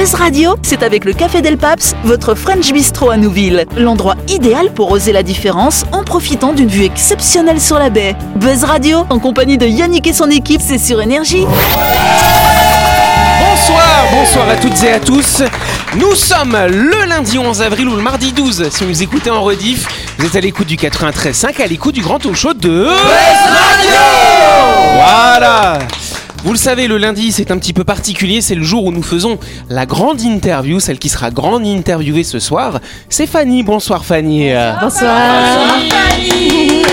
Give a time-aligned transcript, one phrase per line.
[0.00, 3.66] Buzz Radio, c'est avec le Café Del Paps, votre French Bistro à Nouville.
[3.76, 8.16] L'endroit idéal pour oser la différence en profitant d'une vue exceptionnelle sur la baie.
[8.36, 11.44] Buzz Radio, en compagnie de Yannick et son équipe, c'est sur Énergie.
[13.40, 15.42] Bonsoir, bonsoir à toutes et à tous.
[15.94, 18.70] Nous sommes le lundi 11 avril ou le mardi 12.
[18.70, 19.86] Si vous écoutez en rediff,
[20.18, 24.00] vous êtes à l'écoute du 93.5, à l'écoute du grand talk show de Buzz Radio.
[24.94, 25.78] Voilà.
[26.42, 28.40] Vous le savez, le lundi, c'est un petit peu particulier.
[28.40, 29.38] C'est le jour où nous faisons
[29.68, 32.80] la grande interview, celle qui sera grande interviewée ce soir.
[33.10, 33.62] C'est Fanny.
[33.62, 34.50] Bonsoir, Fanny.
[34.80, 35.18] Bonsoir.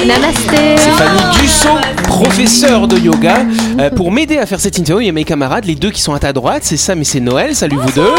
[0.05, 0.75] Namasté.
[0.77, 3.45] C'est Fanny Dussault, professeure de yoga.
[3.79, 6.01] Euh, pour m'aider à faire cette interview, il y a mes camarades, les deux qui
[6.01, 6.63] sont à ta droite.
[6.63, 7.55] C'est Sam et c'est Noël.
[7.55, 8.15] Salut vous deux.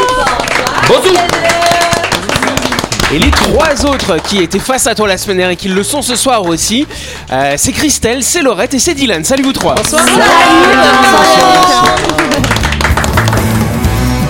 [0.88, 1.12] Bonjour.
[3.10, 5.82] Et les trois autres qui étaient face à toi la semaine dernière et qui le
[5.82, 6.86] sont ce soir aussi,
[7.32, 9.24] euh, c'est Christelle, c'est Laurette et c'est Dylan.
[9.24, 9.76] Salut vous trois.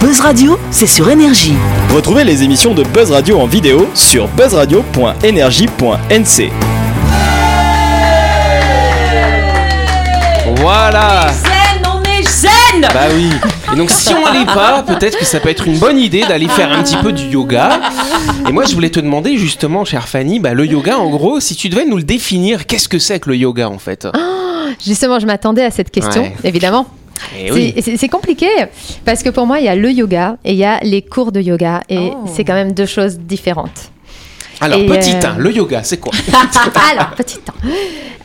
[0.01, 1.57] Buzz Radio, c'est sur Énergie.
[1.93, 6.53] Retrouvez les émissions de Buzz Radio en vidéo sur buzzradio.energie.nc.
[10.57, 11.27] Voilà.
[12.81, 13.31] Bah oui.
[13.73, 16.49] Et donc si on l'est pas, peut-être que ça peut être une bonne idée d'aller
[16.49, 17.81] faire un petit peu du yoga.
[18.49, 21.55] Et moi je voulais te demander justement, chère Fanny, bah, le yoga en gros, si
[21.57, 24.07] tu devais nous le définir, qu'est-ce que c'est que le yoga en fait?
[24.85, 26.35] Justement, je m'attendais à cette question, Ouais.
[26.45, 26.87] évidemment.
[27.39, 27.75] Eh oui.
[27.83, 28.47] C'est- compliqué
[29.05, 31.33] parce que pour moi, il y a le yoga et il y a les cours
[31.33, 33.91] de yoga et c'est quand même deux choses différentes.
[34.61, 36.13] Alors et, petit euh, 1, le yoga, c'est quoi
[36.93, 37.53] Alors, petit temps.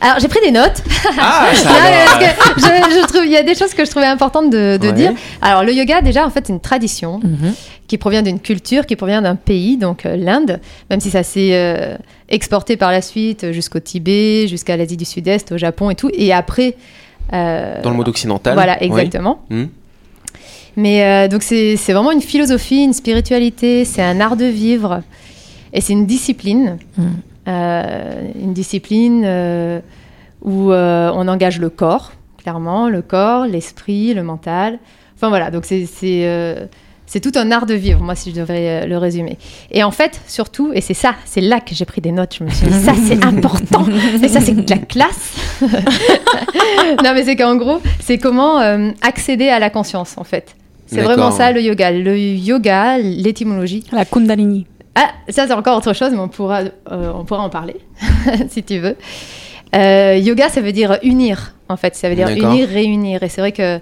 [0.00, 0.82] Alors, j'ai pris des notes.
[1.18, 4.06] Ah, ça parce que je, je trouve, il y a des choses que je trouvais
[4.06, 4.92] importantes de, de Ouais.
[4.92, 5.12] dire.
[5.40, 7.20] Alors, le yoga, déjà, en fait, c'est une tradition
[7.86, 10.60] qui provient d'une culture, qui provient d'un pays, donc euh, l'Inde,
[10.90, 11.96] même si ça s'est euh,
[12.28, 16.10] exporté par la suite jusqu'au Tibet, jusqu'à l'Asie du Sud-Est, au Japon et tout.
[16.14, 16.74] Et après.
[17.32, 18.86] euh, Dans le monde occidental Voilà, oui.
[18.86, 19.42] exactement.
[19.50, 19.66] Hmm.
[20.76, 25.02] Mais euh, donc, c'est vraiment une philosophie, une spiritualité, c'est un art de vivre
[25.74, 26.78] et c'est une discipline.
[27.46, 29.80] Euh, une discipline euh,
[30.40, 34.78] où euh, on engage le corps, clairement, le corps, l'esprit, le mental.
[35.16, 36.64] Enfin voilà, donc c'est c'est euh,
[37.06, 39.36] c'est tout un art de vivre, moi, si je devrais euh, le résumer.
[39.70, 42.44] Et en fait, surtout, et c'est ça, c'est là que j'ai pris des notes, je
[42.44, 43.84] me suis dit, ça c'est important,
[44.22, 45.34] et ça c'est de la classe.
[45.60, 50.56] non, mais c'est qu'en gros, c'est comment euh, accéder à la conscience, en fait.
[50.86, 51.12] C'est D'accord.
[51.12, 51.90] vraiment ça le yoga.
[51.90, 54.66] Le yoga, l'étymologie, La Kundalini.
[54.94, 56.60] Ah, ça c'est encore autre chose, mais on pourra,
[56.90, 57.76] euh, on pourra en parler,
[58.48, 58.96] si tu veux.
[59.74, 61.96] Euh, yoga, ça veut dire unir, en fait.
[61.96, 63.22] Ça veut dire unir, réunir.
[63.24, 63.80] Et c'est vrai que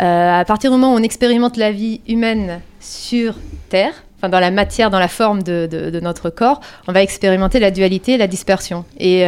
[0.00, 3.34] euh, à partir du moment où on expérimente la vie humaine sur
[3.70, 7.02] Terre, enfin dans la matière, dans la forme de, de- de notre corps, on va
[7.02, 8.84] expérimenter la dualité, la dispersion.
[9.00, 9.22] Et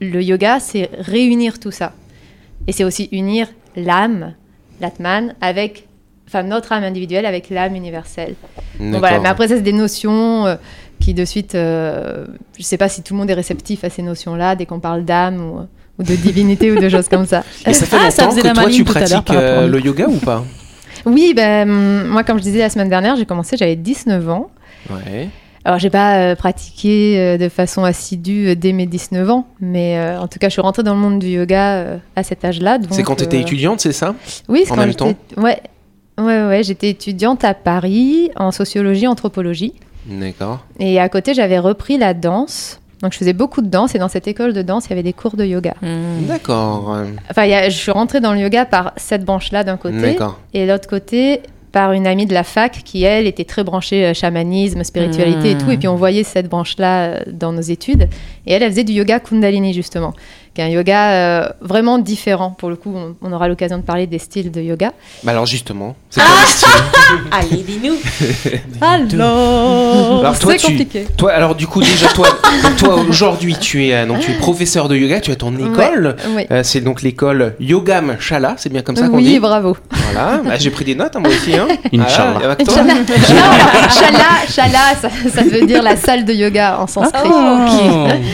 [0.00, 1.92] le yoga, c'est réunir tout ça.
[2.66, 4.34] Et c'est aussi unir l'âme,
[4.80, 5.86] l'atman, avec,
[6.32, 8.34] enfin notre âme individuelle avec l'âme universelle.
[8.80, 10.56] Bon, voilà, mais après, ça, c'est des notions euh,
[10.98, 13.90] qui, de suite, euh, je ne sais pas si tout le monde est réceptif à
[13.90, 15.58] ces notions-là, dès qu'on parle d'âme ou,
[15.98, 17.44] ou de divinité ou de choses comme ça.
[17.66, 20.06] Et ça fait Ah, ça longtemps faisait que la toi tu pratiques euh, le yoga
[20.08, 20.42] ou pas?
[21.04, 24.50] Oui, ben, moi, comme je disais la semaine dernière, j'ai commencé, j'avais 19 ans.
[24.90, 25.28] Ouais.
[25.64, 29.96] Alors, j'ai pas euh, pratiqué euh, de façon assidue euh, dès mes 19 ans, mais
[29.96, 32.44] euh, en tout cas, je suis rentrée dans le monde du yoga euh, à cet
[32.44, 32.78] âge-là.
[32.82, 34.16] C'est donc, quand tu étais étudiante, c'est ça?
[34.48, 35.14] Oui, c'est en quand même temps?
[35.36, 35.60] Ouais,
[36.18, 39.74] ouais, ouais, j'étais étudiante à Paris en sociologie, anthropologie.
[40.06, 40.64] D'accord.
[40.80, 42.80] Et à côté, j'avais repris la danse.
[43.02, 43.94] Donc, je faisais beaucoup de danse.
[43.94, 45.74] Et dans cette école de danse, il y avait des cours de yoga.
[46.28, 46.94] D'accord.
[46.94, 49.76] euh, Enfin, il y a- je suis rentrée dans le yoga par cette branche-là d'un
[49.76, 50.00] côté.
[50.00, 50.38] D'accord.
[50.54, 51.40] Et de l'autre côté,
[51.72, 55.58] par une amie de la fac qui, elle, était très branchée euh, chamanisme, spiritualité et
[55.58, 55.70] tout.
[55.70, 58.08] Et puis, on voyait cette branche-là euh, dans nos études.
[58.46, 60.12] Et elle, elle faisait du yoga Kundalini, justement.
[60.54, 62.50] Qui est un yoga euh, vraiment différent.
[62.58, 64.92] Pour le coup, on, on aura l'occasion de parler des styles de yoga.
[65.24, 67.94] Bah alors justement, c'est Ah quoi le style Allez, dis-nous.
[68.80, 71.06] Alors, Alors, toi, c'est tu- compliqué.
[71.16, 72.28] Toi, alors du coup, déjà, toi,
[72.78, 76.16] toi aujourd'hui, tu es, euh, donc, tu es professeur de yoga, tu as ton école.
[76.34, 76.46] Ouais.
[76.50, 79.76] Euh, c'est donc l'école Yogam Shala, c'est bien comme ça qu'on oui, dit bravo.
[79.90, 81.54] Voilà, Bah, j'ai pris des notes, hein, moi aussi.
[81.56, 81.68] Hein.
[81.92, 82.56] Inch'Allah.
[82.58, 87.28] Non, Shala, Shala, ça, ça veut dire la salle de yoga en sanskrit.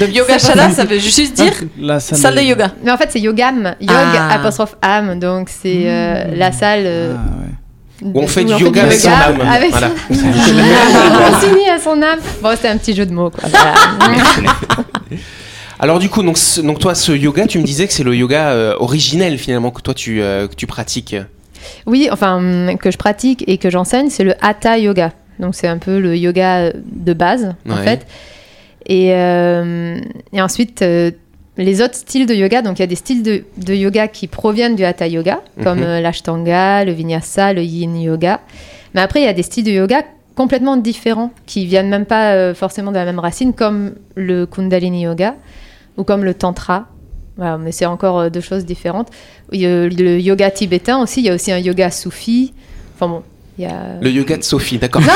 [0.00, 2.72] De yoga shala, ça veut juste dire La salle de yoga.
[2.82, 4.34] Mais en fait, c'est yogam, yog Ah.
[4.34, 6.82] apostrophe âme, donc c'est euh, la salle.
[6.84, 8.10] euh, Ah, ouais.
[8.14, 9.40] Où on fait du yoga avec son âme.
[9.40, 9.90] Avec Voilà.
[10.10, 10.14] on
[11.40, 12.20] s'unit à son âme.
[12.42, 13.48] Bon, c'était un petit jeu de mots, quoi.
[13.48, 13.74] Voilà.
[15.80, 18.14] Alors du coup, donc, ce- donc toi, ce yoga, tu me disais que c'est le
[18.14, 21.14] yoga euh, originel finalement que toi tu, euh, que tu pratiques.
[21.86, 25.12] oui, enfin, hum, que je pratique et que j'enseigne, c'est le hatha yoga.
[25.38, 28.06] Donc, c'est un peu le yoga de base, en fait.
[28.86, 29.98] Et, euh,
[30.32, 31.12] et ensuite, euh,
[31.64, 34.26] les autres styles de yoga, donc il y a des styles de, de yoga qui
[34.28, 35.84] proviennent du hatha yoga, comme Mhm.
[35.84, 38.40] euh, l'ashtanga, le vinyasa, le yin yoga.
[38.94, 40.02] Mais après, il y a des styles de yoga
[40.34, 45.02] complètement différents qui viennent même pas euh, forcément de la même racine, comme le Kundalini
[45.02, 45.34] Yoga
[45.96, 46.86] ou comme le Tantra.
[47.36, 49.08] Voilà, mais c'est encore euh, deux choses différentes.
[49.52, 52.52] Il y a le yoga tibétain aussi, il y a aussi un yoga soufi.
[52.94, 53.22] Enfin bon,
[53.58, 53.98] il y a.
[54.00, 55.02] Le yoga de Sophie, d'accord.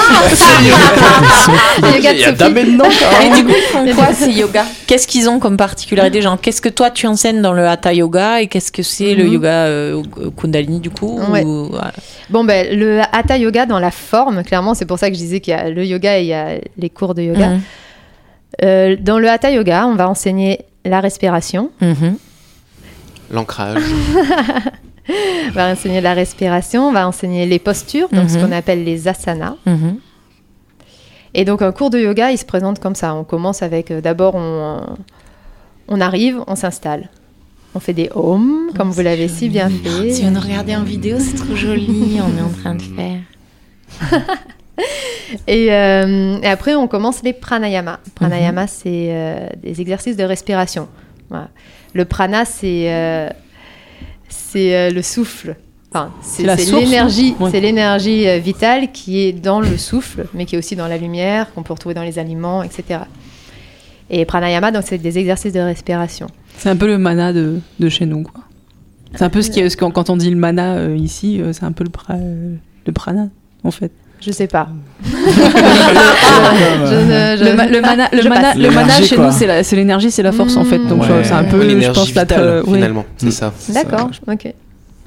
[1.87, 2.53] Le yoga de Il y a Sophie.
[2.53, 2.85] Maintenant
[3.23, 4.67] Et du coup, ils font quoi ces yogas?
[4.87, 8.41] Qu'est-ce qu'ils ont comme particularité Genre, qu'est-ce que toi tu enseignes dans le Hatha Yoga
[8.43, 9.33] et qu'est-ce que c'est le Mhm.
[9.33, 10.03] yoga euh,
[10.37, 11.45] Kundalini du coup Ouais.
[11.45, 11.93] ou- voilà.
[12.31, 15.41] Bon, ben, le hatha yoga dans la forme, clairement, c'est pour ça que je disais
[15.41, 17.49] qu'il y a le yoga et il y a les cours de yoga.
[17.51, 17.61] Mhm.
[18.65, 21.71] Euh, dans le hatha yoga, on va enseigner la respiration.
[21.81, 22.17] Mhm.
[23.31, 23.83] L'ancrage.
[25.49, 28.45] On va enseigner la respiration, on va enseigner les postures, donc ce Mhm.
[28.47, 29.57] qu'on appelle les asanas.
[29.67, 29.97] Mhm.
[31.35, 33.15] Et donc, un cours de yoga, il se présente comme ça.
[33.15, 34.81] On commence avec, euh, d'abord, on,
[35.89, 37.09] on arrive, on s'installe.
[37.75, 40.11] On fait des ohms, comme vous l'avez si bien fait.
[40.13, 42.21] Si on regardait en vidéo, c'est trop joli.
[42.21, 43.21] on est en train de faire.
[45.47, 48.01] Et, euh, et après, on commence les pranayama.
[48.15, 50.89] Pranayama, c'est euh, des exercices de respiration.
[51.31, 51.49] Voilà.
[51.95, 53.29] Le prana, c'est euh,
[54.33, 55.57] c'est euh, le souffle.
[55.95, 57.51] Enfin, c'est l'énergie, Ouais.
[57.51, 60.97] c'est l'énergie euh, vitale qui est dans le souffle, mais qui est aussi dans la
[60.97, 63.01] lumière, qu'on peut retrouver dans les aliments, etc.
[64.11, 66.29] Et pranayama, donc c'est des exercices de respiration.
[66.57, 68.43] C'est un peu le mana de, de chez nous, quoi.
[69.15, 71.41] C'est un peu ce qui est, ce qu'on- quand on dit le mana euh, ici,
[71.41, 72.55] euh, c'est un peu le, pra- euh,
[72.87, 73.29] le prana,
[73.63, 73.93] en fait.
[74.25, 74.69] Je sais pas.
[76.33, 78.57] Le, ma- le mana, le je mana, passe.
[78.57, 79.27] le mana L'énergie, chez quoi.
[79.27, 80.79] nous, c'est la- c'est l'énergie, c'est la force, en fait.
[80.79, 81.25] Donc, Ouais.
[81.25, 83.31] c'est un peu, je L'énergie pense, la vitale, finalement, c'est Mm.
[83.33, 83.53] ça.
[83.71, 84.53] D'accord, ok.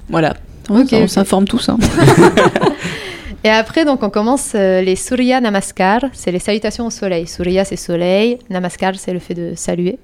[0.10, 0.34] Voilà.
[0.70, 1.70] Ok, on s'informe tous.
[1.70, 1.78] Hein.
[3.44, 7.28] Et après, donc, on commence euh, les Surya Namaskar, c'est les salutations au soleil.
[7.28, 10.00] Surya, c'est soleil, Namaskar, c'est le fait de saluer.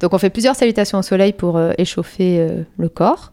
[0.00, 3.30] Donc, on fait plusieurs salutations au soleil pour euh, échauffer euh, le corps.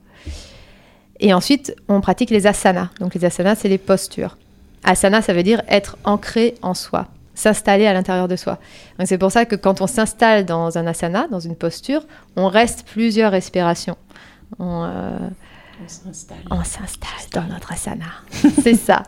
[1.20, 2.90] Et ensuite, on pratique les asanas.
[3.00, 4.38] Donc, les asanas, c'est les postures.
[4.84, 8.58] Asana, ça veut dire être ancré en soi, s'installer à l'intérieur de soi.
[9.06, 12.06] C'est pour ça que quand on s'installe dans un asana, dans une posture,
[12.36, 13.98] on reste plusieurs respirations.
[14.60, 15.18] On, euh,
[16.50, 18.06] on s'installe dans notre asana.
[18.64, 19.04] C'est ça.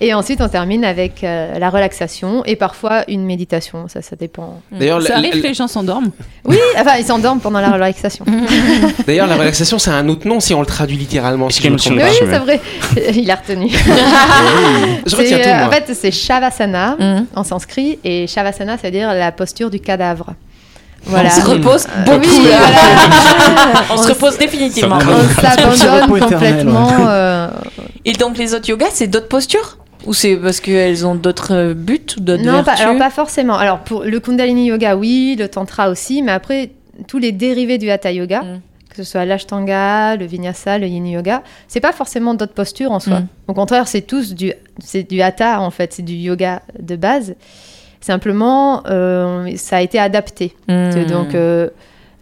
[0.00, 3.88] Et ensuite, on termine avec euh, la relaxation et parfois une méditation.
[3.88, 4.60] Ça, ça dépend.
[4.72, 6.10] D'ailleurs, Ça arrive que les gens s'endorment.
[6.44, 8.24] Oui, enfin, ils s'endorment pendant la relaxation.
[9.06, 11.48] d'ailleurs, la relaxation, c'est un autre nom si on le traduit littéralement.
[11.50, 12.60] Si je me autre trompe oui, c'est vrai.
[13.14, 13.68] Il a retenu.
[13.70, 15.66] Je C'est, retiens tout, euh, moi.
[15.68, 17.26] en fait, c'est Shavasana Mhm.
[17.34, 20.34] en sanskrit et Shavasana, c'est-à-dire la posture du cadavre.
[21.06, 21.28] Voilà.
[21.32, 22.58] On se repose Euh, beaucoup oui, là.
[22.58, 23.84] voilà.
[23.92, 24.98] on se repose définitivement.
[24.98, 26.88] On s'abandonne complètement.
[27.08, 27.48] euh,
[28.04, 31.74] Et donc les autres yogas, c'est d'autres postures Ou c'est parce qu'elles ont d'autres euh,
[31.74, 33.56] buts ou d'autres Non, pas, alors pas forcément.
[33.56, 36.70] Alors pour le Kundalini Yoga, oui, le Tantra aussi, mais après
[37.08, 38.60] tous les dérivés du Hatha Yoga, Mm.
[38.90, 43.00] que ce soit l'Ashtanga, le Vinyasa, le Yin Yoga, c'est pas forcément d'autres postures en
[43.00, 43.20] soi.
[43.20, 43.26] Mm.
[43.48, 44.52] Au contraire, c'est tous du,
[44.84, 47.34] c'est du Hatha en fait, c'est du yoga de base.
[48.00, 50.54] Simplement, euh, ça a été adapté.
[50.68, 50.90] Hmm.
[51.08, 51.68] Donc euh,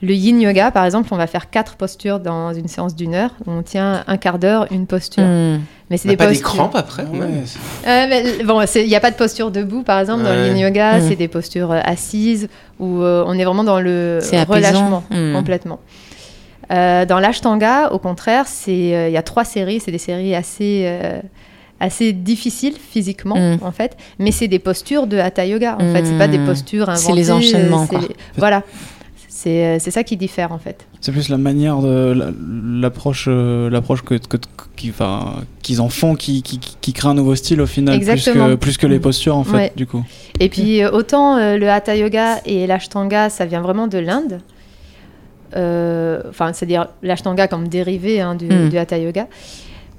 [0.03, 3.31] le Yin Yoga, par exemple, on va faire quatre postures dans une séance d'une heure.
[3.47, 5.25] où On tient un quart d'heure une posture.
[5.25, 5.61] Hmm.
[5.91, 6.49] Mais c'est a des pas des postures.
[6.49, 7.27] crampes après Ouais,
[7.87, 10.57] Euh, mais, bon, il n'y a pas de posture debout, par exemple, dans le yin
[10.57, 11.09] yoga, Mhm.
[11.09, 12.49] c'est des postures euh, assises
[12.81, 14.55] où euh, on est vraiment dans le C'est apaisant.
[14.69, 15.35] relâchement Mhm.
[15.35, 15.81] complètement.
[16.73, 20.35] Euh, dans l'ashtanga, au contraire, c'est euh, il y a trois séries, c'est des séries
[20.35, 21.21] assez euh,
[21.85, 23.59] assez difficiles physiquement Mhm.
[23.63, 26.47] en fait, mais c'est des postures de hatha yoga en fait, c'est pas des Mhm.
[26.47, 27.07] postures inventées.
[27.07, 28.09] C'est les enchaînements, c'est quoi.
[28.09, 28.63] les- Voilà,
[29.29, 30.87] c'est euh, c'est ça qui diffère en fait.
[31.01, 32.31] C'est plus la manière de la-
[32.81, 34.39] l'approche, euh, l'approche que, que-
[34.77, 38.09] qui- enfin, qu'ils en font, qui, qui, qui crée un nouveau style au final, plus
[38.11, 38.49] Exactement.
[38.49, 39.73] que, plus que les postures en fait, Ouais.
[39.77, 40.03] du coup.
[40.41, 44.41] Et puis euh, autant euh, le hatha yoga et l'ashtanga, ça vient vraiment de l'Inde.
[45.57, 48.69] Euh, Enfin, c'est-à-dire l'ashtanga comme dérivé hein, du, Mm.
[48.71, 49.27] du hatha yoga.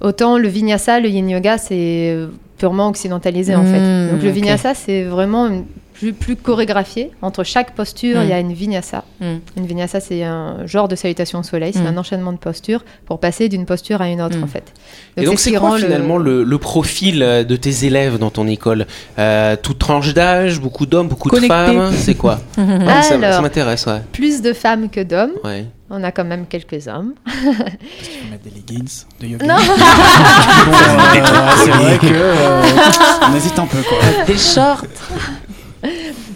[0.01, 2.17] Autant le vinyasa, le yin yoga, c'est
[2.57, 3.79] purement occidentalisé en fait.
[3.79, 7.11] Mm, Donc le vinyasa, c'est vraiment une- plus, plus chorégraphié.
[7.21, 9.05] Entre chaque posture, il y a une vinyasa.
[9.21, 9.25] Mm.
[9.55, 11.87] Une vinyasa, c'est un genre de salutation au soleil, c'est Mm.
[11.87, 14.73] un enchaînement de postures pour passer d'une posture à une autre en fait.
[15.15, 16.43] Et donc, ce c'est qui quoi le- finalement le...
[16.43, 18.87] Le, profil euh, de tes élèves dans ton école?
[19.19, 21.91] Euh, Toute tranche d'âge, beaucoup d'hommes, beaucoup de femmes?
[21.93, 22.39] C'est quoi?
[22.57, 23.41] Ouais, Ça, ça Alors.
[23.41, 24.01] m'intéresse, ouais.
[24.11, 25.31] Plus de femmes que d'hommes.
[25.45, 25.65] ouais.
[25.89, 27.13] On a quand même quelques hommes.
[27.23, 29.45] Parce qu'il faut mettre des leggings de yoga.
[29.45, 29.55] Non.
[30.65, 32.61] Bon, euh, c'est vrai que euh,
[33.31, 33.97] on hésite un peu quoi.
[34.27, 34.85] Des shorts.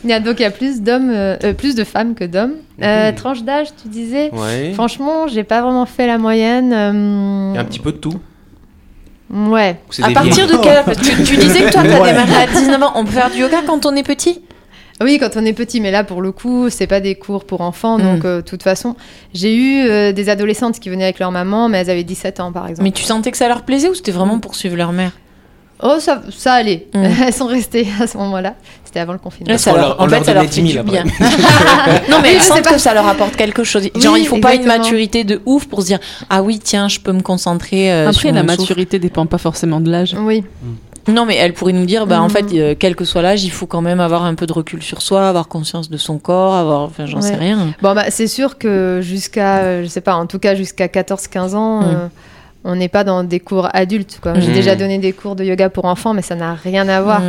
[0.04, 2.24] Il y a donc il y a plus d'hommes, euh, euh, plus de femmes que
[2.24, 2.54] d'hommes.
[2.84, 3.16] Euh, Mhm.
[3.16, 4.30] tranche d'âge, tu disais.
[4.34, 4.72] Ouais.
[4.76, 6.72] Franchement, j'ai pas vraiment fait la moyenne.
[6.72, 8.20] euh, Il y a un petit peu de tout.
[9.32, 9.80] Ouais.
[10.04, 10.86] À partir vieilles de quel âge?
[10.86, 12.12] Parce que tu, tu disais que toi, t'as Ouais.
[12.12, 12.92] démarré à 19 ans.
[12.96, 14.42] On peut faire du yoga quand on est petit?
[15.02, 17.62] Oui, quand on est petit, mais là pour le coup, c'est pas des cours pour
[17.62, 18.04] enfants, Mhm.
[18.16, 18.96] donc euh, de toute façon,
[19.34, 22.52] j'ai eu euh, des adolescentes qui venaient avec leur maman, mais elles avaient 17 ans
[22.52, 22.84] par exemple.
[22.84, 25.12] Mais tu sentais que ça leur plaisait ou c'était vraiment pour suivre leur mère?
[25.82, 26.88] Oh, ça, ça allait.
[26.94, 27.06] Mm.
[27.28, 28.56] Elles sont restées à ce moment-là.
[28.84, 29.54] C'était avant le confinement.
[29.54, 31.04] Ouais, ça On leur- leur- en fait, leur ça leur fait 10 du 000 bien.
[32.12, 32.74] non, mais je sais pas.
[32.74, 33.88] que ça leur apporte quelque chose.
[33.96, 36.90] Genre, Oui, il faut pas une maturité de ouf pour se dire Ah oui, tiens,
[36.90, 37.94] je peux me concentrer.
[37.94, 38.62] euh, Après, sur la mon souffle.
[38.64, 40.18] maturité dépend pas forcément de l'âge.
[40.20, 40.44] Oui.
[41.10, 43.52] Non, mais elle pourrait nous dire Bah, en fait, euh, quel que soit l'âge, il
[43.52, 46.54] faut quand même avoir un peu de recul sur soi, avoir conscience de son corps,
[46.56, 46.82] avoir.
[46.84, 47.74] Enfin, j'en sais rien.
[47.82, 51.56] Bon, bah, c'est sûr que jusqu'à, euh, je sais pas, en tout cas jusqu'à 14-15
[51.56, 51.86] ans, Mm.
[51.86, 52.08] euh,
[52.66, 54.20] on n'est pas dans des cours adultes.
[54.22, 54.34] quoi.
[54.40, 54.54] J'ai Mm.
[54.54, 57.22] déjà donné des cours de yoga pour enfants, mais ça n'a rien à voir.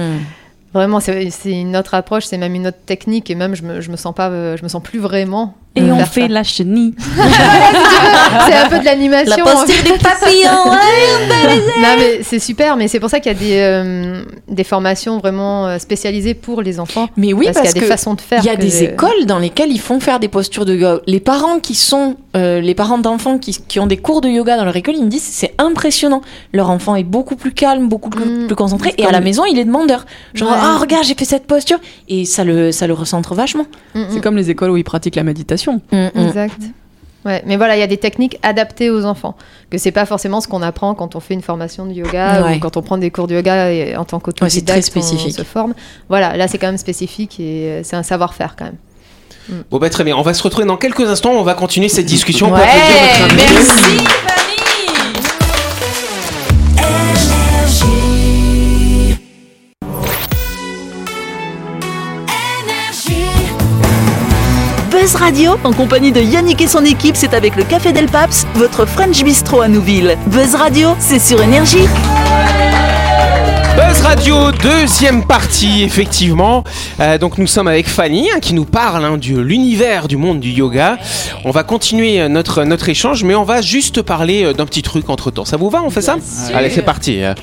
[0.73, 3.91] Vraiment, c'est une autre approche, c'est même une autre technique, et même je me, je
[3.91, 5.55] me sens pas, euh, je me sens plus vraiment.
[5.75, 6.29] Et euh, on fait ça.
[6.29, 6.95] la chenille.
[8.47, 9.37] C'est un peu de l'animation.
[9.37, 11.81] La posture des papillons, ouais.
[11.81, 15.19] Non, mais c'est super, mais c'est pour ça qu'il y a des, euh, des formations
[15.19, 17.09] vraiment spécialisées pour les enfants.
[17.17, 18.41] Mais oui, parce, parce, qu'il y a des façons de faire.
[18.43, 21.03] Il y a des écoles dans lesquelles ils font faire des postures de yoga.
[21.07, 24.57] Les parents qui sont, euh, les parents d'enfants qui, qui ont des cours de yoga
[24.57, 26.23] dans leur école, ils me disent c'est impressionnant.
[26.53, 28.47] Leur enfant est beaucoup plus calme, beaucoup plus, Mm.
[28.47, 30.07] plus concentré, et à la maison il est demandeur.
[30.35, 30.57] Genre Ouais.
[30.61, 33.67] ah regarde j'ai fait cette posture et ça le ça le recentre vachement.
[33.95, 34.07] Mm, mm.
[34.11, 35.81] C'est comme les écoles où ils pratiquent la méditation.
[36.15, 36.61] Exact.
[37.27, 39.35] Ouais, mais voilà, il y a des techniques adaptées aux enfants.
[39.69, 42.57] Que c'est pas forcément ce qu'on apprend quand on fait une formation de yoga Ouais.
[42.57, 45.01] ou quand on prend des cours de yoga et en tant Ouais, c'est qu'autodidacte, très
[45.01, 45.37] on spécifique.
[45.37, 45.75] se forme.
[46.09, 48.77] Voilà, là c'est quand même spécifique et euh, c'est un savoir-faire quand même.
[49.71, 50.17] Bon, bah très bien.
[50.17, 51.33] On va se retrouver dans quelques instants.
[51.33, 52.53] On va continuer cette discussion.
[52.53, 53.45] Ouais, notre invité.
[62.67, 63.21] merci.
[64.91, 68.47] Buzz Radio, en compagnie de Yannick et son équipe, c'est avec le Café Del Paps,
[68.55, 70.19] votre French Bistro à Nouville.
[70.27, 71.87] Buzz Radio, c'est sur Énergie.
[74.03, 76.65] Radio, deuxième partie, effectivement.
[77.01, 80.41] Euh, donc nous sommes avec Fanny hein, qui nous parle hein, de l'univers du monde
[80.41, 80.99] du yoga.
[81.45, 84.83] On va continuer euh, notre, notre échange, mais on va juste parler euh, d'un petit
[84.83, 85.45] truc entre temps.
[85.45, 86.17] Ça vous va On fait ça?
[86.55, 87.23] Allez, c'est parti.
[87.23, 87.35] euh.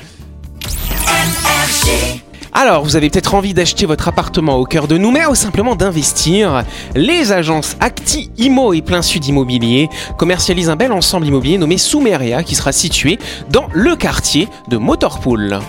[2.52, 6.64] Alors, vous avez peut-être envie d'acheter votre appartement au cœur de Nouméa ou simplement d'investir.
[6.96, 9.88] Les agences Acti Imo et Plein Sud Immobilier
[10.18, 13.18] commercialisent un bel ensemble immobilier nommé Soumeria qui sera situé
[13.50, 15.60] dans le quartier de Motorpool.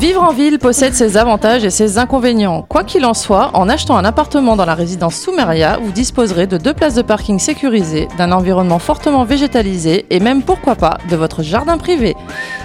[0.00, 2.64] Vivre en ville possède ses avantages et ses inconvénients.
[2.68, 6.56] Quoi qu'il en soit, en achetant un appartement dans la résidence Soumeria, vous disposerez de
[6.56, 11.42] deux places de parking sécurisées, d'un environnement fortement végétalisé et même pourquoi pas de votre
[11.42, 12.14] jardin privé.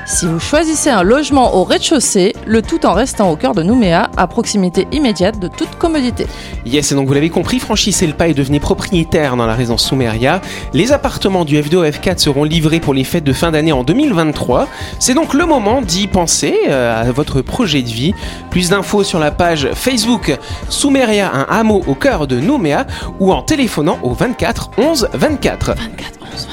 [0.06, 4.12] Si vous choisissez un logement au rez-de-chaussée, le tout en restant au cœur de Nouméa,
[4.16, 6.28] à proximité immédiate de toute commodité.
[6.68, 9.84] Yes, et donc vous l'avez compris, franchissez le pas et devenez propriétaire dans la résidence
[9.84, 10.40] Soumeria.
[10.74, 13.84] Les appartements du F2 au F4 seront livrés pour les fêtes de fin d'année en
[13.84, 14.68] 2023.
[15.00, 18.14] C'est donc le moment d'y penser euh, à votre projet de vie.
[18.52, 20.38] Plus d'infos sur la page Facebook
[20.70, 22.86] Soumeria, un hameau au cœur de Nouméa
[23.20, 25.68] ou en téléphonant au 24 11 24.
[25.68, 26.48] 24 11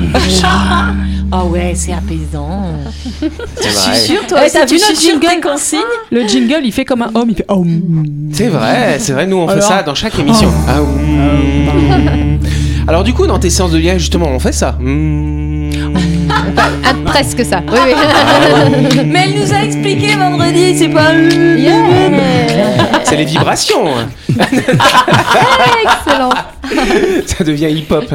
[0.00, 0.96] 24.
[1.32, 2.62] Ah ouais, c'est apaisant.
[3.20, 3.30] C'est
[3.62, 5.80] Je suis sûre, toi, Eh, t'as vu notre jingle tes consignes
[6.12, 7.64] Le jingle, il fait comme un homme, il fait oh.
[8.32, 10.50] C'est vrai, c'est vrai, nous on fait ça dans chaque émission.
[10.68, 12.38] Ah, mm.
[12.88, 14.76] Alors du coup, dans tes séances de yoga, justement, on fait ça.
[14.78, 15.45] Mm.
[16.84, 17.60] Ah, presque ça.
[17.68, 19.00] Oui, oui.
[19.06, 21.12] Mais elle nous a expliqué vendredi, c'est pas.
[23.04, 23.86] C'est les vibrations.
[24.28, 26.30] Excellent.
[27.26, 28.12] ça devient hip-hop.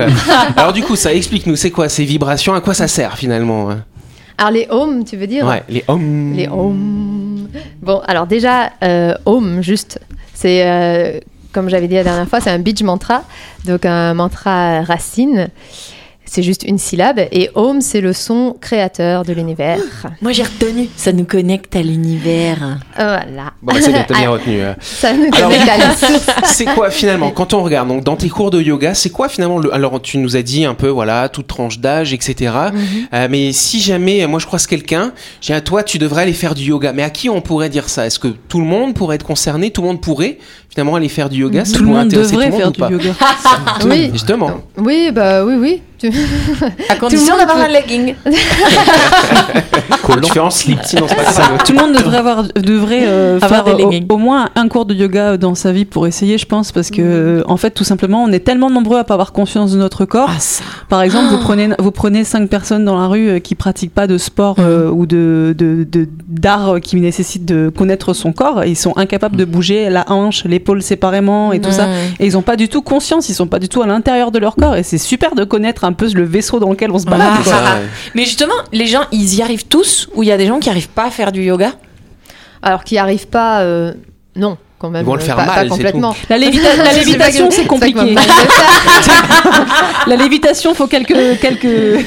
[0.56, 3.70] Alors du coup, ça explique-nous, c'est quoi ces vibrations À quoi ça sert finalement
[4.38, 6.34] Alors les home, tu veux dire Ouais, les hommes.
[6.36, 7.48] Les home.
[7.82, 10.00] Bon, alors déjà, euh, home, juste,
[10.34, 11.20] c'est, euh,
[11.52, 13.24] comme j'avais dit la dernière fois, c'est un beach mantra,
[13.66, 15.50] donc un mantra racine.
[16.34, 17.20] C'est juste une syllabe.
[17.34, 19.80] Et home, c'est le son créateur de l'univers.
[20.22, 22.78] Moi j'ai retenu, ça nous connecte à l'univers.
[22.96, 23.52] Voilà.
[23.62, 24.62] Bon, bah, c'est bien, t'as bien retenu.
[24.62, 24.72] euh.
[24.80, 26.26] Ça nous Alors, connecte à la source.
[26.46, 29.60] C'est quoi finalement quand on regarde donc dans tes cours de yoga, c'est quoi finalement
[29.60, 32.54] le alors tu nous as dit un peu voilà toute tranche d'âge etc.
[33.14, 35.12] Euh, mais si jamais moi je croise quelqu'un,
[35.42, 36.94] j'ai à toi tu devrais aller faire du yoga.
[36.94, 38.06] Mais à qui on pourrait dire ça?
[38.06, 39.72] Est-ce que tout le monde pourrait être concerné?
[39.72, 40.38] Tout le monde pourrait
[40.70, 41.64] finalement aller faire du yoga?
[41.66, 43.14] Tout le monde devrait tout le faire du yoga.
[43.86, 44.10] Oui.
[44.14, 44.62] Justement.
[44.78, 45.82] Oui, bah oui, oui.
[46.01, 46.12] Tu-
[46.89, 48.15] À condition d'avoir peut- un legging.
[50.24, 51.43] Tu fais en slip, sinon c'est pas ça.
[51.65, 54.08] Tout le monde devrait avoir devrait euh, Avoir faire des au, leggings.
[54.10, 57.01] au moins un cours de yoga dans sa vie pour essayer, je pense, parce que
[57.01, 60.05] euh, en fait, tout simplement, on est tellement nombreux à pas avoir conscience de notre
[60.05, 60.29] corps.
[60.31, 60.38] Ah.
[60.89, 64.08] Par exemple, vous prenez vous prenez cinq personnes dans la rue euh, qui pratiquent pas
[64.08, 65.55] de sport euh, ou de
[66.27, 70.81] d'art qui nécessite de connaître son corps, ils sont incapables de bouger la hanche, l'épaule
[70.81, 71.88] séparément et tout ça.
[72.20, 74.39] Et ils ont pas du tout conscience, ils sont pas du tout à l'intérieur de
[74.39, 74.75] leur corps.
[74.75, 77.34] Et c'est super de connaître un peu le vaisseau dans lequel on se balade.
[77.40, 77.44] Ah.
[77.44, 77.82] Ça, ouais.
[78.16, 80.70] Mais justement, les gens, ils y arrivent tous ou il y a des gens qui
[80.70, 81.74] arrivent pas à faire du yoga?
[82.64, 83.94] Alors qui arrive pas, euh,
[84.36, 84.58] non.
[84.78, 85.02] quand même.
[85.04, 86.16] Ils vont le euh, faire pas, mal, pas complètement.
[86.30, 88.16] La, lévita- lévitation, c'est compliqué.
[90.08, 92.06] La lévitation, faut quelques quelques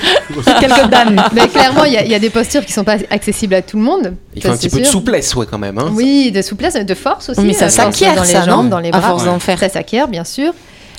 [0.60, 1.22] quelques dames.
[1.32, 3.62] Mais clairement, il y, a- il y a des postures qui sont pas accessibles à
[3.62, 4.14] tout le monde.
[4.34, 5.78] Il faut ça, un petit peu de souplesse, ouais, quand même.
[5.78, 5.90] Hein.
[5.92, 7.40] Oui, de souplesse, de force aussi.
[7.42, 8.70] Mais ça euh, force s'acquiert, dans les ça, jambes, non?
[8.70, 9.08] dans les À bras.
[9.10, 9.58] force d'en faire.
[9.58, 10.52] Ça s'acquiert, bien sûr.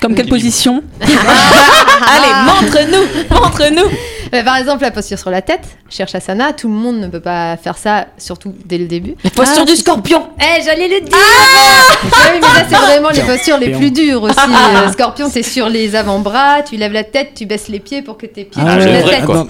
[0.05, 3.89] Comme quelle position Allez, montre-nous, montre-nous.
[4.31, 7.19] Mais par exemple, la posture sur la tête, cherche asana, tout le monde ne peut
[7.19, 9.15] pas faire ça, surtout dès le début.
[9.23, 10.23] La posture Ah, du scorpion.
[10.39, 14.23] Eh, j'allais le dire Ah oui, mais là, c'est vraiment les postures les plus dures
[14.23, 14.35] aussi.
[14.39, 18.17] Euh, scorpion, c'est sur les avant-bras, tu lèves la tête, tu baisses les pieds pour
[18.17, 19.27] que tes pieds Ah touchent la tête.
[19.27, 19.47] Non,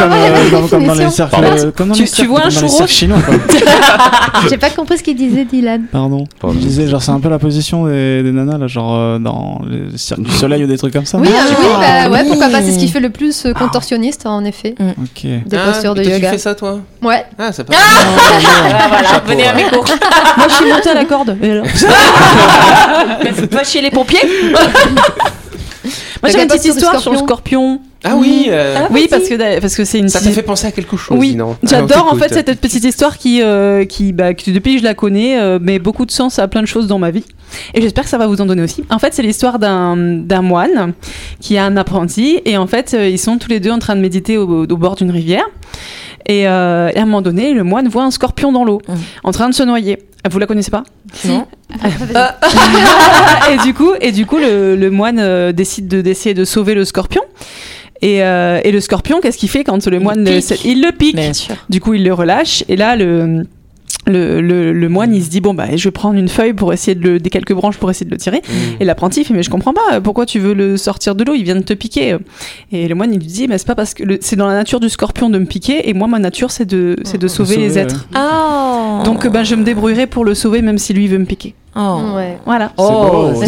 [0.00, 3.18] euh, les euh, Tu- les vois un les cercles chinois.
[4.50, 5.84] J'ai pas compris ce qu'il disait, Dylan.
[5.90, 6.24] Pardon.
[6.42, 9.60] Je disais, genre, c'est un peu la position des, des nanas, là, genre, euh, dans
[9.66, 11.18] le cirque du soleil ou des trucs comme ça.
[11.18, 13.52] Oui, non euh, oui, bah ouais, pourquoi pas, c'est ce qui fait le plus euh,
[13.52, 15.22] contorsionniste, en effet, Ok.
[15.24, 16.28] des Ah, postures de toi, yoga.
[16.28, 17.74] Tu fais ça, toi Ouais, Ah, c'est pas
[18.88, 19.84] voilà, Chapeau, venez à mes cours.
[20.36, 21.36] Moi, je suis montée à la corde.
[21.42, 21.66] Et alors
[23.50, 24.20] Va chez les pompiers.
[26.22, 27.80] Moi, j'ai une petite histoire sur le scorpion.
[28.04, 30.08] Ah oui, euh, Oui, parce que parce que c'est une.
[30.08, 33.18] ça t'a fait penser à quelque chose, Oui, non j'adore en fait cette petite histoire
[33.18, 36.38] qui, euh, qui, bah, qui, depuis que je la connais, euh, met beaucoup de sens
[36.38, 37.24] à plein de choses dans ma vie.
[37.74, 38.84] Et j'espère que ça va vous en donner aussi.
[38.90, 40.92] En fait, c'est l'histoire d'un d'un moine
[41.40, 43.96] qui a un apprenti et en fait, euh, ils sont tous les deux en train
[43.96, 45.44] de méditer au, au bord d'une rivière.
[46.26, 48.92] Et, euh, et à un moment donné, le moine voit un scorpion dans l'eau, Mm.
[49.24, 49.98] en train de se noyer.
[50.30, 50.82] Vous la connaissez pas?
[51.24, 51.46] Non.
[53.52, 56.84] et du coup, et du coup, le, le moine décide de d'essayer de sauver le
[56.84, 57.22] scorpion.
[58.02, 60.50] Et, euh, et le scorpion, qu'est-ce qu'il fait quand le Il moine pique.
[60.50, 61.56] le, il le pique Bien sûr.
[61.68, 62.64] Du coup, il le relâche.
[62.68, 63.44] Et là, le
[64.06, 66.72] le, le, le moine, il se dit bon bah, je vais prendre une feuille pour
[66.72, 68.38] essayer de le, des quelques branches pour essayer de le tirer.
[68.38, 68.52] Mm.
[68.80, 70.00] Et l'apprenti il fait mais je comprends pas.
[70.00, 71.34] Pourquoi tu veux le sortir de l'eau?
[71.34, 72.16] Il vient de te piquer.
[72.72, 74.54] Et le moine il lui dit mais c'est pas parce que le- c'est dans la
[74.54, 77.56] nature du scorpion de me piquer et moi ma nature c'est de c'est de sauver
[77.56, 78.08] les êtres.
[78.16, 79.02] Oh.
[79.04, 81.54] Donc ben je me débrouillerai pour le sauver même si lui veut me piquer.
[81.78, 82.16] Oh.
[82.16, 82.38] ouais.
[82.44, 82.72] Voilà.
[82.76, 83.40] C'est beau, beau.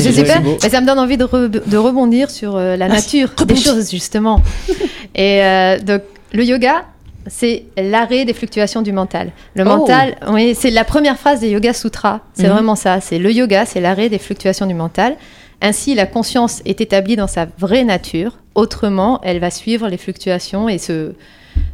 [0.63, 3.91] Mais ça me donne envie de, re- de rebondir sur euh, la nature des choses,
[3.91, 4.41] justement.
[5.15, 6.03] Et euh, donc,
[6.33, 6.85] le yoga,
[7.27, 9.33] c'est l'arrêt des fluctuations du mental.
[9.55, 9.67] Le Oh.
[9.67, 12.21] mental, oui, c'est la première phrase des Yoga Sutras.
[12.35, 12.53] C'est Mhm.
[12.53, 13.01] vraiment ça.
[13.01, 15.17] C'est le yoga, c'est l'arrêt des fluctuations du mental.
[15.61, 18.39] Ainsi, la conscience est établie dans sa vraie nature.
[18.55, 21.13] Autrement, elle va suivre les fluctuations et se,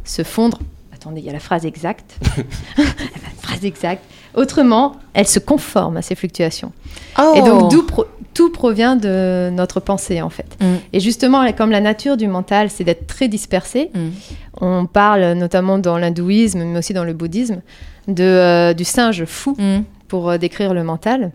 [0.05, 0.59] se fondre.
[0.95, 2.17] Attendez, il y a la phrase exacte.
[2.79, 2.85] la
[3.43, 4.03] phrase exacte.
[4.37, 6.73] Autrement, elle se conforme à ces fluctuations.
[7.19, 7.33] Oh.
[7.37, 10.57] Et donc, pro- tout provient de notre pensée, en fait.
[10.61, 10.65] Mm.
[10.93, 14.09] Et justement, comme la nature du mental, c'est d'être très dispersé, Mm.
[14.61, 17.63] on parle notamment dans l'hindouisme, mais aussi dans le bouddhisme,
[18.09, 19.85] de, euh, du singe fou Mm.
[20.09, 21.33] pour euh, décrire le mental.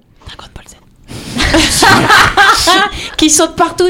[3.18, 3.86] qui saute partout.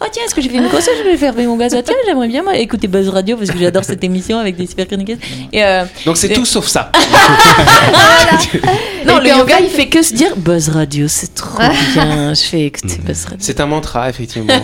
[0.00, 1.72] Oh tiens, est-ce que j'ai fait une grosse Je vais faire mon gaz.
[1.84, 4.86] Tiens, j'aimerais bien moi, écouter Buzz Radio parce que j'adore cette émission avec des super
[4.86, 5.18] chroniqueuses.
[5.52, 6.90] Et euh, Donc c'est Et- tout sauf ça.
[9.06, 11.58] non, Et le en yoga, fait- il fait que se dire Buzz Radio, c'est trop
[11.94, 12.34] bien.
[12.34, 13.38] Je fais écouter Buzz Radio.
[13.40, 14.54] C'est un mantra, effectivement.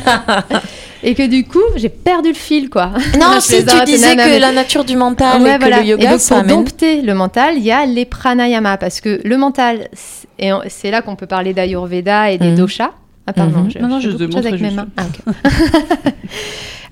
[1.02, 2.90] Et que du coup, j'ai perdu le fil, quoi.
[3.20, 5.80] Non, si tu disais que mais- la nature du mental Ouais, et que voilà.
[5.80, 6.56] le yoga, et donc, ça pour amène.
[6.56, 10.90] dompter le mental, il y a les pranayamas, parce que le mental, c'est- et c'est
[10.90, 12.56] là qu'on peut parler d'Ayurveda et des Mhm.
[12.56, 12.90] doshas.
[13.26, 13.70] Ah, pardon, Mhm.
[13.72, 14.74] je, Non, non, je je avec mes juste.
[14.76, 14.86] mains.
[14.96, 15.02] Ah.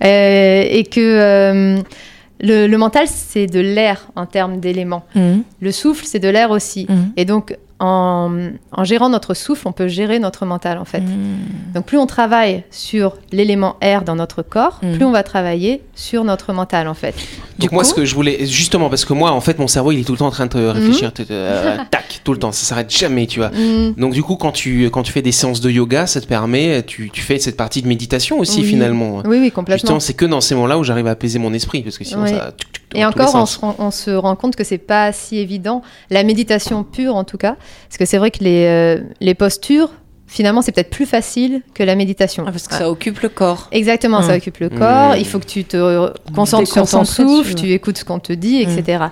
[0.04, 1.78] Euh, et que euh,
[2.40, 5.04] le, le mental, c'est de l'air en termes d'éléments.
[5.14, 5.42] Mhm.
[5.60, 6.86] Le souffle, c'est de l'air aussi.
[7.16, 8.30] Et donc, en,
[8.72, 11.00] en gérant notre souffle, on peut gérer notre mental, en fait.
[11.00, 11.72] Mhm.
[11.74, 14.96] Donc, plus on travaille sur l'élément air dans notre corps, Mhm.
[14.96, 17.14] plus on va travailler sur notre mental, en fait.
[17.58, 20.00] Donc moi, ce que je voulais, justement, parce que moi, en fait, mon cerveau, il
[20.00, 22.64] est tout le temps en train de réfléchir, t- euh, tac, tout le temps, ça
[22.64, 23.50] s'arrête jamais, tu vois.
[23.96, 26.82] Donc du coup, quand tu quand tu fais des séances de yoga, ça te permet,
[26.82, 28.66] tu, tu fais cette partie de méditation aussi Oui.
[28.66, 29.22] finalement.
[29.24, 29.78] Oui, oui, complètement.
[29.78, 32.24] Justement, c'est que dans ces moments-là où j'arrive à apaiser mon esprit, parce que sinon
[32.24, 32.30] Oui.
[32.30, 32.52] ça.
[32.56, 35.38] tuc, tuc, Et encore, on se, rend, on se rend compte que c'est pas si
[35.38, 35.82] évident.
[36.10, 37.56] La méditation pure, en tout cas,
[37.88, 39.90] parce que c'est vrai que les, euh, les postures,
[40.26, 42.44] finalement, c'est peut-être plus facile que la méditation.
[42.46, 43.68] Ah, parce que ça occupe le corps.
[43.72, 44.36] Exactement, ça Mm.
[44.36, 45.12] occupe le corps.
[45.14, 45.18] Mm.
[45.18, 48.64] Il faut que tu te concentres sur ton souffle, tu écoutes ce qu'on te dit,
[48.66, 48.70] Mm.
[48.78, 49.04] etc.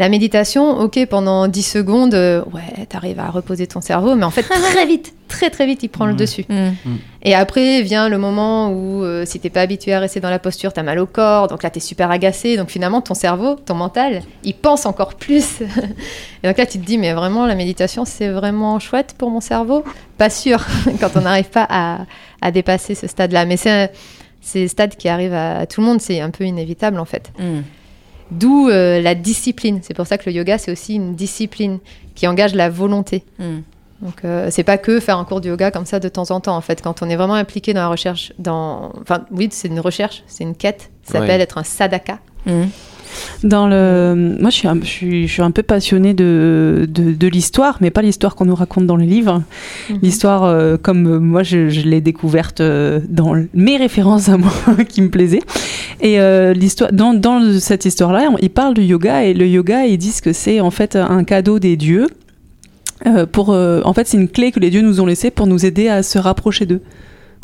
[0.00, 4.30] La méditation, ok, pendant 10 secondes, euh, ouais, t'arrives à reposer ton cerveau, mais en
[4.30, 6.16] fait, très vite, très très vite, il prend le Mm.
[6.16, 6.44] dessus.
[6.48, 6.74] Mhm.
[7.22, 10.38] Et après vient le moment où, euh, si t'es pas habitué à rester dans la
[10.38, 12.56] posture, t'as mal au corps, donc là t'es super agacé.
[12.56, 15.60] Donc finalement, ton cerveau, ton mental, il pense encore plus.
[16.42, 19.40] Et donc là, tu te dis, mais vraiment, la méditation, c'est vraiment chouette pour mon
[19.42, 19.84] cerveau?
[20.16, 20.64] Pas sûr,
[21.00, 21.98] quand on n'arrive pas à,
[22.40, 23.44] à dépasser ce stade-là.
[23.44, 23.88] Mais c'est un-
[24.40, 27.30] c'est stade qui arrive à, à tout le monde, c'est un peu inévitable en fait.
[28.30, 29.80] D'où euh, la discipline.
[29.82, 31.78] C'est pour ça que le yoga, c'est aussi une discipline
[32.14, 33.24] qui engage la volonté.
[33.38, 33.62] Mhm.
[34.02, 36.40] Donc euh, c'est pas que faire un cours de yoga comme ça de temps en
[36.40, 36.80] temps en fait.
[36.80, 40.42] Quand on est vraiment impliqué dans la recherche, dans, enfin oui c'est une recherche, c'est
[40.44, 40.90] une quête.
[41.02, 41.26] Ça Ouais.
[41.26, 42.18] s'appelle être un sadhaka.
[42.46, 42.70] Mhm.
[43.42, 47.12] Dans le, moi, je suis, un, je suis, je suis un peu passionnée de, de,
[47.12, 49.42] de l'histoire, mais pas l'histoire qu'on nous raconte dans les livres.
[49.88, 49.98] Mhm.
[50.02, 54.52] L'histoire, euh, comme euh, moi, je, je l'ai découverte euh, dans mes références à moi
[54.88, 55.42] qui me plaisaient.
[56.00, 59.98] Et euh, l'histoire, dans, dans cette histoire-là, ils parlent du yoga et le yoga, ils
[59.98, 62.08] disent que c'est en fait un cadeau des dieux.
[63.06, 65.64] Euh, pour, en fait, c'est une clé que les dieux nous ont laissée pour nous
[65.64, 66.82] aider à se rapprocher d'eux.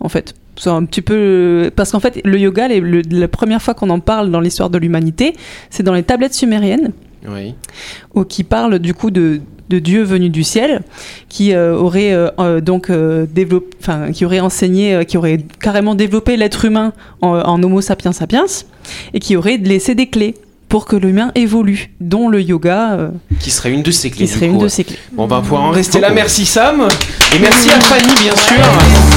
[0.01, 3.75] En fait, c'est un petit peu parce qu'en fait, le yoga, le- la première fois
[3.75, 5.35] qu'on en parle dans l'histoire de l'humanité,
[5.71, 6.93] c'est dans les tablettes sumériennes
[7.29, 7.55] Oui.
[8.15, 10.83] où qui parle du coup de, de Dieu venu du ciel,
[11.29, 15.95] qui euh, aurait euh, euh, donc euh, développé, enfin qui aurait enseigné, qui aurait carrément
[15.95, 18.45] développé l'être humain en, en Homo sapiens sapiens,
[19.13, 20.35] et qui aurait laissé des clés
[20.69, 24.27] pour que l'humain évolue, dont le yoga, Qui serait une de ces clés.
[24.27, 24.99] qui serait coup, une de ces clés.
[25.13, 26.11] Bon, on va pouvoir en rester là.
[26.11, 26.89] Merci Sam.
[27.35, 29.16] Et merci à Fanny, bien sûr.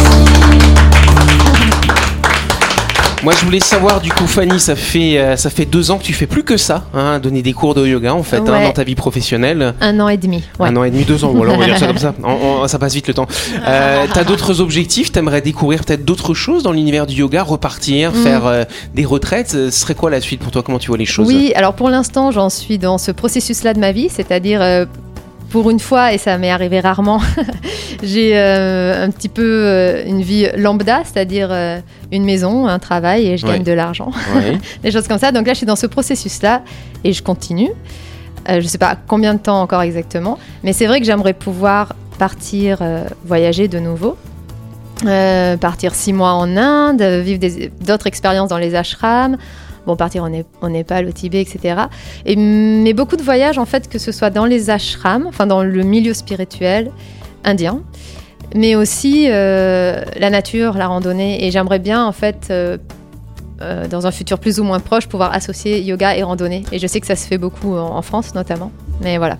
[3.21, 6.03] Moi, je voulais savoir, du coup, Fanny, ça fait, euh, ça fait deux ans que
[6.03, 8.63] tu fais plus que ça, hein, donner des cours de yoga, en fait, hein, Ouais.
[8.63, 9.73] dans ta vie professionnelle.
[9.81, 10.41] Un an et demi.
[10.57, 10.69] ouais.
[10.69, 12.13] Un an et demi, deux ans, voilà, on va dire ça comme ça.
[12.23, 13.27] En- ça passe vite le temps.
[13.67, 15.11] Euh, T'as d'autres objectifs?
[15.11, 18.15] T'aimerais découvrir peut-être d'autres choses dans l'univers du yoga, repartir, Mm.
[18.23, 18.63] faire euh,
[18.95, 19.53] des retraites?
[19.53, 20.63] Euh, Ce serait quoi la suite pour toi?
[20.63, 21.27] Comment tu vois les choses?
[21.27, 24.85] Oui, alors pour l'instant, j'en suis dans ce processus-là de ma vie, c'est-à-dire euh,
[25.49, 27.19] pour une fois, et ça m'est arrivé rarement,
[28.03, 31.79] j'ai euh, un petit peu euh, une vie lambda, c'est-à-dire euh,
[32.11, 33.53] une maison, un travail et je Ouais.
[33.53, 34.57] gagne de l'argent, Ouais.
[34.83, 35.31] des choses comme ça.
[35.31, 36.61] Donc là, je suis dans ce processus-là
[37.03, 37.71] et je continue.
[38.47, 41.93] Je ne sais pas combien de temps encore exactement, mais c'est vrai que j'aimerais pouvoir
[42.17, 42.79] partir
[43.25, 44.17] voyager de nouveau.
[45.59, 47.39] Partir six mois en Inde, vivre
[47.85, 49.37] d'autres expériences dans les ashrams,
[49.87, 50.27] bon, partir
[50.61, 51.81] au Népal, au Tibet, etc.
[52.25, 55.63] Et, mais beaucoup de voyages, en fait, que ce soit dans les ashrams, enfin dans
[55.63, 56.91] le milieu spirituel
[57.43, 57.81] indien,
[58.55, 61.45] mais aussi euh, la nature, la randonnée.
[61.45, 62.77] Et j'aimerais bien, en fait, euh,
[63.61, 66.63] euh, dans un futur plus ou moins proche, pouvoir associer yoga et randonnée.
[66.71, 68.71] Et je sais que ça se fait beaucoup en, en France, notamment.
[69.01, 69.37] Mais voilà.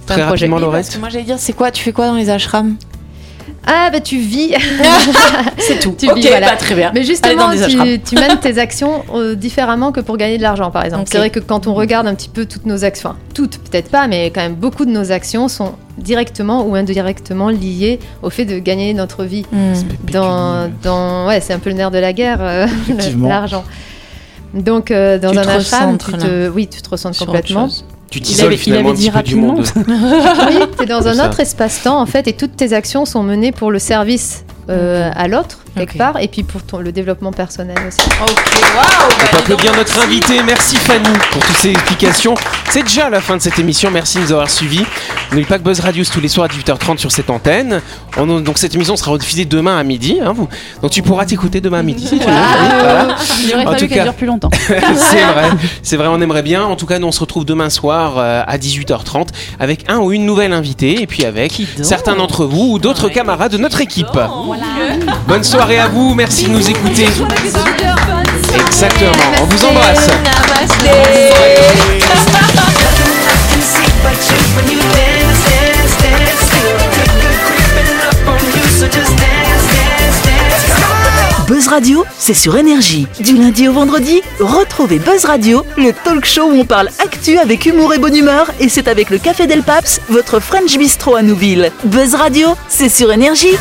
[0.00, 0.46] C'est Très un projet.
[0.46, 0.98] rapidement, Oui, Laurette.
[1.00, 2.74] moi j'allais dire, c'est quoi Tu fais quoi dans les ashrams?
[3.66, 4.54] Ah, bah tu vis
[5.58, 5.94] C'est tout.
[5.96, 6.50] Tu ok, vis, voilà.
[6.50, 6.90] bah, très bien.
[6.94, 7.84] Mais justement, ashrams.
[7.84, 11.04] tu, tu mènes tes actions euh, différemment que pour gagner de l'argent, par exemple.
[11.10, 13.88] C'est vrai que quand on regarde un petit peu toutes nos actions, enfin, toutes peut-être
[13.88, 18.44] pas, mais quand même beaucoup de nos actions sont directement ou indirectement liées au fait
[18.44, 19.46] de gagner notre vie.
[19.52, 19.74] Hmm.
[20.10, 22.66] Dans, dans, ouais, c'est un peu le nerf de la guerre, euh,
[23.22, 23.64] l'argent.
[24.54, 27.68] Donc, euh, dans Tu un te ashram, recentres, tu te, oui, tu te autre complètement.
[28.12, 29.64] Tu t'isoles il finalement un petit peu du monde.
[29.88, 33.52] Oui, tu es dans un autre espace-temps en fait, et toutes tes actions sont menées
[33.52, 35.98] pour le service euh, à l'autre quelque Ok.
[35.98, 37.98] part, et puis pour ton, le développement personnel aussi.
[38.22, 38.30] Ok,
[38.74, 40.42] waouh On peut applaudir notre invité.
[40.42, 42.34] Merci Fanny pour toutes ces explications.
[42.70, 43.90] C'est déjà la fin de cette émission.
[43.90, 44.84] Merci de nous avoir suivis.
[45.30, 47.80] N'oubliez pas que Buzz Radio, c'est tous les soirs à 18h30 sur cette antenne.
[48.16, 50.18] On- donc cette émission sera rediffusée demain à midi.
[50.24, 50.48] hein, vous.
[50.82, 52.32] Donc tu pourras t'écouter demain à midi si tu veux.
[52.32, 53.16] Voilà.
[53.42, 54.50] Il aurait En fallu tout qu'elle cas- dure plus longtemps.
[54.68, 55.50] c'est vrai,
[55.82, 56.62] c'est vrai, on aimerait bien.
[56.64, 60.12] En tout cas, nous on se retrouve demain soir euh, à 18h30 avec un ou
[60.12, 64.06] une nouvelle invitée et puis avec certains d'entre vous ou d'autres camarades de notre équipe.
[65.28, 65.44] Bonne
[66.16, 67.06] merci de nous écouter.
[68.66, 70.08] Exactement, on vous embrasse.
[81.46, 83.06] Buzz Radio, c'est sur énergie.
[83.20, 87.66] Du lundi au vendredi, retrouvez Buzz Radio, le talk show où on parle actu avec
[87.66, 91.22] humour et bonne humeur, et c'est avec le Café Del Paps, votre French Bistro à
[91.22, 91.70] Nouville.
[91.84, 93.56] Buzz Radio, c'est sur énergie.